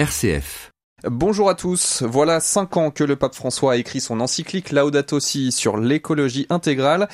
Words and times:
RCF. 0.00 0.70
Bonjour 1.04 1.50
à 1.50 1.54
tous. 1.54 2.02
Voilà 2.02 2.40
cinq 2.40 2.78
ans 2.78 2.90
que 2.90 3.04
le 3.04 3.16
pape 3.16 3.34
François 3.34 3.74
a 3.74 3.76
écrit 3.76 4.00
son 4.00 4.20
encyclique 4.20 4.70
Laudato 4.70 5.20
Si 5.20 5.52
sur 5.52 5.76
l'écologie 5.76 6.46
intégrale. 6.48 7.06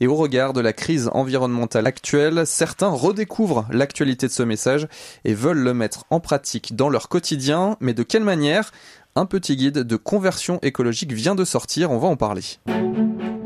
Et 0.00 0.06
au 0.06 0.14
regard 0.14 0.54
de 0.54 0.62
la 0.62 0.72
crise 0.72 1.10
environnementale 1.12 1.86
actuelle, 1.86 2.46
certains 2.46 2.88
redécouvrent 2.88 3.66
l'actualité 3.70 4.26
de 4.26 4.32
ce 4.32 4.42
message 4.42 4.88
et 5.26 5.34
veulent 5.34 5.58
le 5.58 5.74
mettre 5.74 6.06
en 6.08 6.18
pratique 6.18 6.74
dans 6.74 6.88
leur 6.88 7.10
quotidien. 7.10 7.76
Mais 7.80 7.92
de 7.92 8.02
quelle 8.02 8.24
manière? 8.24 8.72
Un 9.16 9.26
petit 9.26 9.54
guide 9.54 9.80
de 9.80 9.96
conversion 9.96 10.60
écologique 10.62 11.12
vient 11.12 11.34
de 11.34 11.44
sortir. 11.44 11.90
On 11.90 11.98
va 11.98 12.08
en 12.08 12.16
parler. 12.16 12.44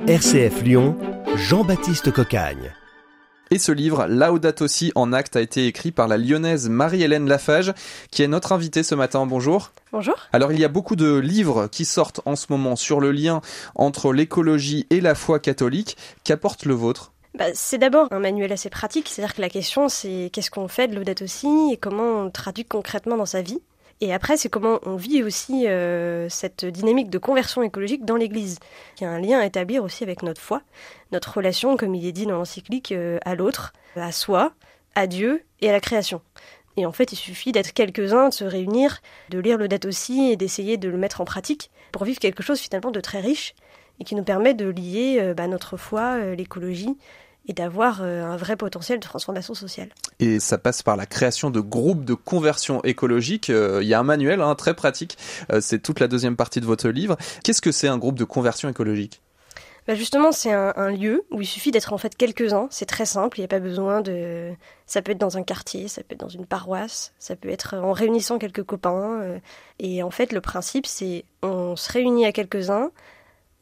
RCF 0.07 0.63
Lyon, 0.63 0.97
Jean-Baptiste 1.35 2.13
Cocagne. 2.13 2.73
Et 3.51 3.59
ce 3.59 3.73
livre, 3.73 4.07
Laudato 4.09 4.67
Si 4.67 4.91
en 4.95 5.13
acte, 5.13 5.37
a 5.37 5.41
été 5.41 5.67
écrit 5.67 5.93
par 5.93 6.09
la 6.09 6.17
lyonnaise 6.17 6.69
Marie-Hélène 6.69 7.29
Lafage, 7.29 7.75
qui 8.11 8.23
est 8.23 8.29
notre 8.29 8.53
invitée 8.53 8.83
ce 8.83 8.95
matin. 8.95 9.27
Bonjour. 9.27 9.71
Bonjour. 9.93 10.17
Alors 10.33 10.51
il 10.53 10.59
y 10.59 10.65
a 10.65 10.69
beaucoup 10.69 10.97
de 10.97 11.17
livres 11.17 11.69
qui 11.69 11.85
sortent 11.85 12.21
en 12.25 12.37
ce 12.37 12.47
moment 12.49 12.75
sur 12.75 13.01
le 13.01 13.13
lien 13.13 13.43
entre 13.75 14.13
l'écologie 14.13 14.87
et 14.91 15.01
la 15.01 15.15
foi 15.15 15.39
catholique. 15.39 15.97
Qu'apporte 16.25 16.65
le 16.65 16.75
vôtre? 16.75 17.13
Bah, 17.39 17.47
c'est 17.53 17.79
d'abord 17.79 18.09
un 18.13 18.21
manuel 18.21 18.53
assez 18.53 18.71
pratique, 18.71 19.09
c'est-à-dire 19.09 19.35
que 19.35 19.41
la 19.43 19.51
question 19.51 19.89
c'est 19.89 20.31
qu'est-ce 20.33 20.51
qu'on 20.51 20.69
fait 20.69 20.89
de 20.89 20.95
Laudato 20.95 21.27
Si 21.27 21.49
et 21.73 21.77
comment 21.77 22.21
on 22.21 22.25
le 22.25 22.31
traduit 22.31 22.65
concrètement 22.65 23.17
dans 23.17 23.27
sa 23.27 23.43
vie? 23.43 23.61
Et 24.01 24.13
après, 24.13 24.37
c'est 24.37 24.49
comment 24.49 24.81
on 24.85 24.97
vit 24.97 25.23
aussi 25.23 25.67
euh, 25.67 26.29
cette 26.29 26.65
dynamique 26.65 27.11
de 27.11 27.19
conversion 27.19 27.63
écologique 27.63 28.05
dans 28.05 28.17
l'Église. 28.17 28.59
Il 28.99 29.05
y 29.05 29.07
a 29.07 29.11
un 29.11 29.21
lien 29.21 29.39
à 29.39 29.47
établir 29.47 29.85
aussi 29.85 30.03
avec 30.03 30.23
notre 30.23 30.41
foi, 30.41 30.63
notre 31.13 31.37
relation, 31.37 31.77
comme 31.77 31.95
il 31.95 32.07
est 32.07 32.13
dit 32.13 32.27
dans 32.27 32.37
l'encyclique, 32.37 32.93
euh, 32.93 33.19
à 33.25 33.35
l'autre, 33.35 33.73
à 33.97 34.13
soi, 34.13 34.53
à 34.95 35.07
Dieu 35.07 35.45
et 35.61 35.71
à 35.71 35.73
la 35.73 35.81
création. 35.81 36.21
Et 36.77 36.87
en 36.87 36.93
fait, 36.93 37.13
il 37.13 37.17
suffit 37.17 37.53
d'être 37.53 37.73
quelques-uns, 37.73 38.31
de 38.31 38.35
se 38.35 38.45
réunir, 38.45 39.01
de 39.31 39.39
lire 39.39 39.59
le 39.59 39.69
date 39.69 39.85
aussi 39.85 40.31
et 40.31 40.37
d'essayer 40.37 40.77
de 40.77 40.89
le 40.89 40.99
mettre 40.99 41.21
en 41.21 41.25
pratique 41.25 41.71
pour 41.93 42.05
vivre 42.05 42.19
quelque 42.19 42.43
chose 42.43 42.59
finalement 42.59 42.91
de 42.91 43.01
très 43.01 43.21
riche 43.21 43.55
et 44.01 44.05
qui 44.05 44.17
nous 44.17 44.25
permet 44.25 44.55
de 44.55 44.69
lier 44.69 45.19
euh, 45.21 45.35
bah, 45.35 45.47
notre 45.47 45.77
foi, 45.77 46.19
l'écologie 46.35 46.97
et 47.47 47.53
d'avoir 47.53 48.01
euh, 48.03 48.25
un 48.25 48.37
vrai 48.37 48.57
potentiel 48.57 48.99
de 48.99 49.05
transformation 49.05 49.55
sociale. 49.55 49.89
Et 50.19 50.41
ça 50.41 50.59
passe 50.59 50.83
par 50.83 50.97
la 50.97 51.07
création 51.07 51.51
de 51.51 51.61
groupes 51.61 52.05
de 52.05 52.15
conversion 52.15 52.83
écologique. 52.85 53.51
Euh, 53.51 53.81
il 53.83 53.89
y 53.89 53.95
a 53.95 54.01
un 54.01 54.05
manuel 54.05 54.41
hein, 54.41 54.55
très 54.55 54.75
pratique, 54.75 55.19
euh, 55.53 55.61
c'est 55.61 55.81
toute 55.81 56.01
la 56.01 56.09
deuxième 56.09 56.37
partie 56.37 56.61
de 56.61 56.67
votre 56.67 56.89
livre. 56.89 57.17
Qu'est-ce 57.43 57.61
que 57.61 57.73
c'est 57.73 57.89
un 57.89 57.99
groupe 57.99 58.19
de 58.19 58.25
conversion 58.25 58.69
écologique? 58.69 59.21
Bah 59.87 59.95
justement, 59.95 60.33
c'est 60.33 60.53
un, 60.53 60.73
un, 60.77 60.91
lieu 60.91 61.27
où 61.31 61.43
il 61.43 61.47
suffit 61.47 61.71
d'être 61.71 61.93
en 61.93 61.99
fait 61.99 62.17
quelques-uns. 62.17 62.69
C'est 62.71 62.87
très 62.87 63.05
simple. 63.05 63.39
Il 63.39 63.43
n'y 63.43 63.45
a 63.45 63.49
pas 63.49 63.61
besoin 63.61 64.01
de. 64.01 64.51
Ça 64.87 65.03
peut 65.03 65.13
être 65.13 65.19
dans 65.19 65.37
un 65.37 65.43
quartier, 65.43 65.89
ça 65.89 66.03
peut 66.03 66.15
être 66.15 66.21
dans 66.21 66.29
une 66.29 66.47
paroisse, 66.47 67.13
ça 67.19 67.37
peut 67.37 67.51
être 67.51 67.75
en 67.75 67.93
réunissant 67.93 68.39
quelques 68.39 68.63
copains. 68.63 69.39
Et 69.81 70.03
en 70.03 70.11
fait, 70.11 70.33
le 70.33 70.41
principe, 70.41 70.87
c'est 70.87 71.27
on 71.43 71.77
se 71.77 71.93
réunit 71.93 72.25
à 72.25 72.33
quelques-uns 72.33 72.93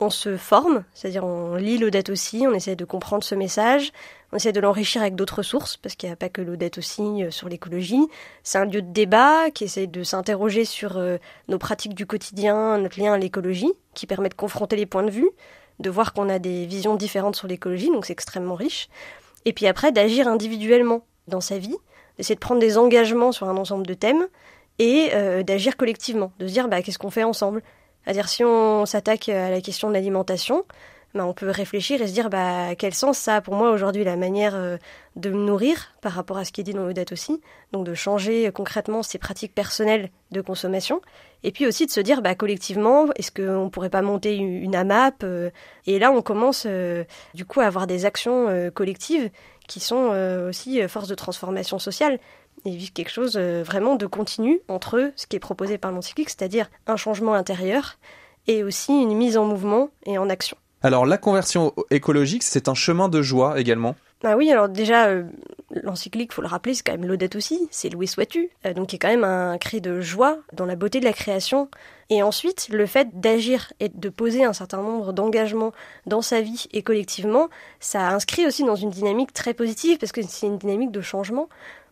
on 0.02 0.10
se 0.10 0.36
forme, 0.36 0.84
c'est-à-dire 0.92 1.24
on 1.24 1.54
lit 1.54 1.78
l'Odette 1.78 2.10
aussi, 2.10 2.44
on 2.46 2.52
essaie 2.52 2.76
de 2.76 2.84
comprendre 2.84 3.24
ce 3.24 3.34
message, 3.34 3.92
on 4.32 4.36
essaie 4.36 4.52
de 4.52 4.60
l'enrichir 4.60 5.00
avec 5.00 5.14
d'autres 5.14 5.42
sources, 5.42 5.76
parce 5.76 5.94
qu'il 5.94 6.08
n'y 6.08 6.12
a 6.12 6.16
pas 6.16 6.28
que 6.28 6.42
l'Odette 6.42 6.78
aussi 6.78 7.22
euh, 7.22 7.30
sur 7.30 7.48
l'écologie. 7.48 8.06
C'est 8.42 8.58
un 8.58 8.64
lieu 8.64 8.82
de 8.82 8.92
débat 8.92 9.50
qui 9.50 9.64
essaie 9.64 9.86
de 9.86 10.02
s'interroger 10.02 10.64
sur 10.64 10.96
euh, 10.96 11.18
nos 11.48 11.58
pratiques 11.58 11.94
du 11.94 12.06
quotidien, 12.06 12.78
notre 12.78 13.00
lien 13.00 13.12
à 13.12 13.18
l'écologie, 13.18 13.72
qui 13.94 14.06
permet 14.06 14.28
de 14.28 14.34
confronter 14.34 14.76
les 14.76 14.86
points 14.86 15.04
de 15.04 15.10
vue, 15.10 15.30
de 15.78 15.90
voir 15.90 16.12
qu'on 16.12 16.28
a 16.28 16.38
des 16.38 16.66
visions 16.66 16.96
différentes 16.96 17.36
sur 17.36 17.48
l'écologie, 17.48 17.88
donc 17.88 18.06
c'est 18.06 18.12
extrêmement 18.12 18.54
riche. 18.54 18.88
Et 19.44 19.52
puis 19.52 19.66
après, 19.66 19.92
d'agir 19.92 20.28
individuellement 20.28 21.04
dans 21.28 21.40
sa 21.40 21.58
vie, 21.58 21.76
d'essayer 22.16 22.34
de 22.34 22.40
prendre 22.40 22.60
des 22.60 22.78
engagements 22.78 23.32
sur 23.32 23.48
un 23.48 23.56
ensemble 23.56 23.86
de 23.86 23.94
thèmes, 23.94 24.26
et 24.78 25.10
euh, 25.12 25.42
d'agir 25.42 25.76
collectivement, 25.76 26.32
de 26.38 26.46
se 26.46 26.52
dire 26.52 26.68
bah, 26.68 26.82
qu'est-ce 26.82 26.98
qu'on 26.98 27.10
fait 27.10 27.24
ensemble? 27.24 27.62
C'est-à-dire 28.04 28.28
si 28.28 28.44
on 28.44 28.86
s'attaque 28.86 29.28
à 29.28 29.50
la 29.50 29.60
question 29.60 29.88
de 29.88 29.94
l'alimentation, 29.94 30.64
bah, 31.14 31.26
on 31.26 31.34
peut 31.34 31.50
réfléchir 31.50 32.00
et 32.00 32.06
se 32.06 32.12
dire 32.12 32.30
bah, 32.30 32.74
quel 32.76 32.94
sens 32.94 33.18
ça 33.18 33.36
a 33.36 33.40
pour 33.42 33.54
moi 33.54 33.70
aujourd'hui 33.70 34.02
la 34.02 34.16
manière 34.16 34.54
euh, 34.54 34.78
de 35.16 35.28
me 35.28 35.44
nourrir 35.44 35.92
par 36.00 36.12
rapport 36.12 36.38
à 36.38 36.44
ce 36.46 36.52
qui 36.52 36.62
est 36.62 36.64
dit 36.64 36.72
dans 36.72 36.90
date 36.90 37.12
aussi, 37.12 37.42
donc 37.72 37.84
de 37.84 37.92
changer 37.92 38.50
concrètement 38.50 39.02
ses 39.02 39.18
pratiques 39.18 39.54
personnelles 39.54 40.08
de 40.30 40.40
consommation, 40.40 41.02
et 41.42 41.52
puis 41.52 41.66
aussi 41.66 41.84
de 41.84 41.90
se 41.90 42.00
dire 42.00 42.22
bah, 42.22 42.34
collectivement 42.34 43.08
est-ce 43.16 43.30
qu'on 43.30 43.64
ne 43.64 43.68
pourrait 43.68 43.90
pas 43.90 44.00
monter 44.00 44.36
une 44.36 44.74
AMAP 44.74 45.22
euh, 45.22 45.50
Et 45.86 45.98
là 45.98 46.10
on 46.12 46.22
commence 46.22 46.64
euh, 46.66 47.04
du 47.34 47.44
coup 47.44 47.60
à 47.60 47.66
avoir 47.66 47.86
des 47.86 48.06
actions 48.06 48.70
collectives 48.74 49.30
qui 49.72 49.80
sont 49.80 50.10
aussi 50.48 50.86
force 50.88 51.08
de 51.08 51.14
transformation 51.14 51.78
sociale 51.78 52.18
et 52.64 52.76
vivre 52.76 52.92
quelque 52.92 53.10
chose 53.10 53.36
euh, 53.36 53.62
vraiment 53.64 53.96
de 53.96 54.06
continu 54.06 54.60
entre 54.68 55.12
ce 55.16 55.26
qui 55.26 55.36
est 55.36 55.40
proposé 55.40 55.78
par 55.78 55.92
l'encyclique, 55.92 56.30
c'est-à-dire 56.30 56.70
un 56.86 56.96
changement 56.96 57.34
intérieur 57.34 57.98
et 58.46 58.62
aussi 58.62 58.92
une 58.92 59.16
mise 59.16 59.36
en 59.36 59.44
mouvement 59.44 59.90
et 60.06 60.18
en 60.18 60.28
action. 60.28 60.56
Alors 60.82 61.06
la 61.06 61.18
conversion 61.18 61.72
écologique, 61.90 62.42
c'est 62.42 62.68
un 62.68 62.74
chemin 62.74 63.08
de 63.08 63.22
joie 63.22 63.60
également? 63.60 63.94
Ah 64.24 64.36
oui, 64.36 64.50
alors 64.50 64.68
déjà, 64.68 65.06
euh, 65.06 65.24
l'encyclique, 65.82 66.32
faut 66.32 66.42
le 66.42 66.48
rappeler, 66.48 66.74
c'est 66.74 66.82
quand 66.82 66.92
même 66.92 67.06
l'audette 67.06 67.36
aussi, 67.36 67.68
c'est 67.70 67.88
Louis 67.88 68.06
Sois-tu, 68.06 68.50
euh, 68.66 68.74
donc 68.74 68.92
a 68.94 68.98
quand 68.98 69.08
même 69.08 69.24
un 69.24 69.58
cri 69.58 69.80
de 69.80 70.00
joie 70.00 70.38
dans 70.52 70.66
la 70.66 70.76
beauté 70.76 71.00
de 71.00 71.04
la 71.04 71.12
création. 71.12 71.68
Et 72.10 72.22
ensuite, 72.22 72.68
le 72.70 72.86
fait 72.86 73.08
d'agir 73.20 73.72
et 73.80 73.88
de 73.88 74.08
poser 74.08 74.44
un 74.44 74.52
certain 74.52 74.82
nombre 74.82 75.12
d'engagements 75.12 75.72
dans 76.06 76.20
sa 76.20 76.40
vie 76.40 76.66
et 76.72 76.82
collectivement, 76.82 77.48
ça 77.80 78.08
inscrit 78.08 78.46
aussi 78.46 78.64
dans 78.64 78.76
une 78.76 78.90
dynamique 78.90 79.32
très 79.32 79.54
positive, 79.54 79.98
parce 79.98 80.12
que 80.12 80.20
c'est 80.22 80.46
une 80.46 80.58
dynamique 80.58 80.90
de 80.90 81.00
changement 81.00 81.48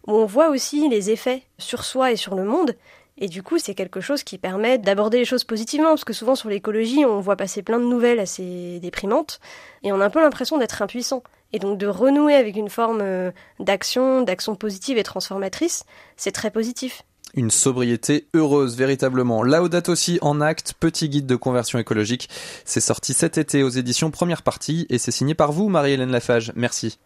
où 0.06 0.12
on 0.12 0.26
voit 0.26 0.48
aussi 0.48 0.88
les 0.88 1.10
effets 1.10 1.42
sur 1.58 1.84
soi 1.84 2.12
et 2.12 2.16
sur 2.16 2.34
le 2.34 2.44
monde. 2.44 2.74
Et 3.18 3.28
du 3.28 3.42
coup, 3.42 3.58
c'est 3.58 3.74
quelque 3.74 4.00
chose 4.00 4.22
qui 4.22 4.38
permet 4.38 4.78
d'aborder 4.78 5.18
les 5.18 5.24
choses 5.24 5.44
positivement, 5.44 5.90
parce 5.90 6.04
que 6.04 6.12
souvent 6.12 6.34
sur 6.34 6.48
l'écologie, 6.48 7.04
on 7.04 7.20
voit 7.20 7.36
passer 7.36 7.62
plein 7.62 7.78
de 7.78 7.84
nouvelles 7.84 8.20
assez 8.20 8.78
déprimantes, 8.80 9.40
et 9.82 9.92
on 9.92 10.00
a 10.00 10.06
un 10.06 10.10
peu 10.10 10.20
l'impression 10.20 10.58
d'être 10.58 10.82
impuissant. 10.82 11.22
Et 11.52 11.58
donc 11.58 11.78
de 11.78 11.88
renouer 11.88 12.34
avec 12.34 12.54
une 12.56 12.68
forme 12.68 13.00
euh, 13.02 13.32
d'action, 13.58 14.22
d'action 14.22 14.54
positive 14.54 14.98
et 14.98 15.02
transformatrice, 15.02 15.84
c'est 16.16 16.30
très 16.30 16.50
positif. 16.50 17.02
Une 17.34 17.50
sobriété 17.50 18.28
heureuse, 18.34 18.76
véritablement. 18.76 19.42
Laudato 19.42 19.92
aussi 19.92 20.18
en 20.22 20.40
acte, 20.40 20.74
petit 20.78 21.08
guide 21.08 21.26
de 21.26 21.36
conversion 21.36 21.78
écologique. 21.78 22.28
C'est 22.64 22.80
sorti 22.80 23.14
cet 23.14 23.36
été 23.36 23.64
aux 23.64 23.68
éditions 23.68 24.10
première 24.10 24.42
partie 24.42 24.86
et 24.90 24.98
c'est 24.98 25.10
signé 25.10 25.34
par 25.34 25.50
vous, 25.50 25.68
Marie-Hélène 25.68 26.10
Lafage. 26.10 26.52
Merci. 26.54 26.98